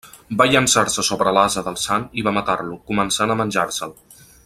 [0.37, 3.95] Va llençar-se sobre l'ase del sant i va matar-lo, començant a menjar-se'l.